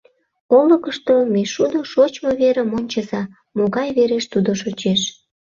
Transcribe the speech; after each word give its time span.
Олыкышто 0.57 1.13
мӱйшудо 1.33 1.79
шочмо 1.91 2.31
верым 2.41 2.69
ончыза, 2.77 3.21
могай 3.57 3.89
вереш 3.97 4.25
тудо 4.33 4.51
шочеш. 4.61 5.01